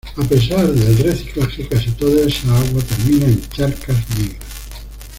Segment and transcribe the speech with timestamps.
[0.17, 4.47] A pesar del reciclaje, casi toda esa agua termina en charcas negras.